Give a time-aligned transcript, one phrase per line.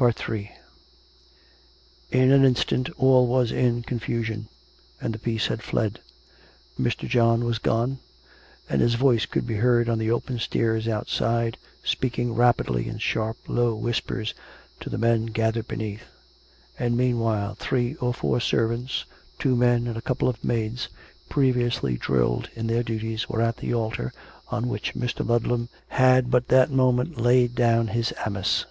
[0.00, 0.10] Ill
[2.10, 4.48] In an instant all was in confusion;
[5.00, 6.00] and the peace had fled.
[6.76, 7.08] Mr.
[7.08, 8.00] John was gone;
[8.68, 13.36] and his voice could be heard on the open stairs outside speaking rapidly in sharp,
[13.46, 14.34] low whispers
[14.80, 16.02] to the men gathered beneath;
[16.76, 19.04] and, meanwhile, three or four servants,
[19.38, 20.88] two men and a couple of maids,
[21.28, 24.12] previously drilled in their duties, were at the altar,
[24.48, 25.24] on which Mr.
[25.24, 28.64] Ludlam had but that moment laid down his amice.